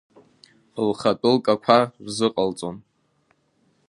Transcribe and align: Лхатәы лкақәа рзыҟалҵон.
Лхатәы 0.87 1.29
лкақәа 1.35 1.77
рзыҟалҵон. 2.05 2.75